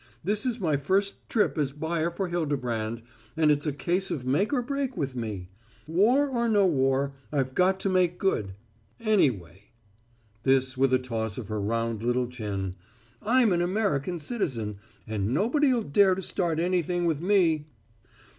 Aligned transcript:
This 0.23 0.47
is 0.47 0.59
my 0.59 0.77
first 0.77 1.29
trip 1.29 1.59
as 1.59 1.73
buyer 1.73 2.09
for 2.09 2.27
Hildebrand, 2.27 3.03
and 3.37 3.51
it's 3.51 3.67
a 3.67 3.71
case 3.71 4.09
of 4.09 4.25
make 4.25 4.51
or 4.51 4.63
break 4.63 4.97
with 4.97 5.15
me. 5.15 5.51
War 5.85 6.27
or 6.27 6.49
no 6.49 6.65
war, 6.65 7.13
I've 7.31 7.53
got 7.53 7.79
to 7.81 7.89
make 7.89 8.17
good. 8.17 8.55
Anyway" 8.99 9.65
this 10.41 10.75
with 10.75 10.91
a 10.91 10.97
toss 10.97 11.37
of 11.37 11.49
her 11.49 11.61
round 11.61 12.01
little 12.01 12.25
chin 12.25 12.73
"I'm 13.21 13.51
an 13.53 13.61
American 13.61 14.17
citizen, 14.17 14.79
and 15.05 15.35
nobody'll 15.35 15.83
dare 15.83 16.15
to 16.15 16.23
start 16.23 16.59
anything 16.59 17.05
with 17.05 17.21
me." 17.21 17.67